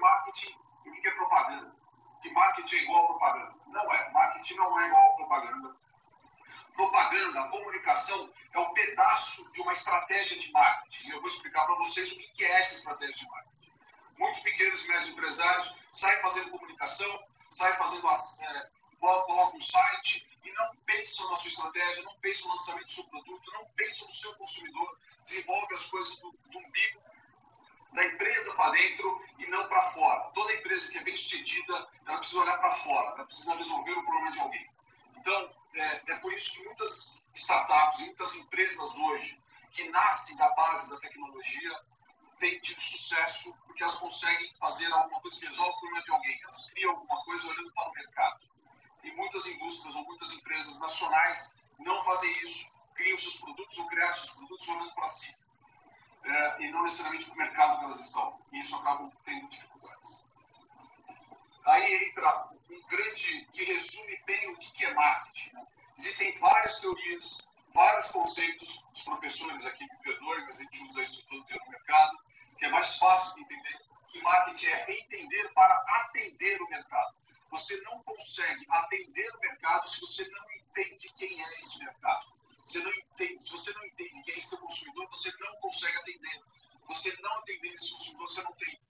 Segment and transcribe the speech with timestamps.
[0.00, 0.56] marketing
[0.86, 1.74] e o que é propaganda.
[2.22, 3.54] Que marketing é igual a propaganda.
[3.68, 4.10] Não é.
[4.10, 5.76] Marketing não é igual a propaganda.
[6.74, 11.10] Propaganda, comunicação, é um pedaço de uma estratégia de marketing.
[11.10, 13.72] Eu vou explicar para vocês o que é essa estratégia de marketing.
[14.18, 18.70] Muitos pequenos e médios empresários saem fazendo comunicação, saem fazendo, é,
[19.00, 23.04] colocam um site e não pensam na sua estratégia, não pensam no lançamento do seu
[23.04, 24.12] produto, não pensam no
[28.00, 30.30] da empresa para dentro e não para fora.
[30.30, 34.04] Toda empresa que é bem sucedida, ela precisa olhar para fora, ela precisa resolver o
[34.04, 34.70] problema de alguém.
[35.18, 39.42] Então, é, é por isso que muitas startups, muitas empresas hoje
[39.72, 41.80] que nascem da base da tecnologia
[42.38, 46.40] têm tido sucesso porque elas conseguem fazer alguma coisa que resolve o problema de alguém.
[46.42, 48.40] Elas criam alguma coisa olhando para o mercado.
[49.04, 54.12] E muitas indústrias ou muitas empresas nacionais não fazem isso, criam seus produtos ou criam
[54.12, 55.39] seus produtos olhando para si.
[56.30, 58.40] É, e não necessariamente o mercado que elas estão.
[58.52, 60.22] E isso acaba tendo dificuldades.
[61.66, 65.54] Aí entra um grande, que resume bem o que é marketing.
[65.54, 65.66] Né?
[65.98, 69.86] Existem várias teorias, vários conceitos, os professores aqui
[70.20, 72.18] mas a gente usa isso todo dia no mercado,
[72.58, 77.14] que é mais fácil de entender, que marketing é entender para atender o mercado.
[77.50, 82.40] Você não consegue atender o mercado se você não entende quem é esse mercado.
[82.64, 86.40] Você não entende, se você não entende quem é esse consumidor, você não consegue atender.
[86.86, 88.89] Você não entender esse consumidor, você não tem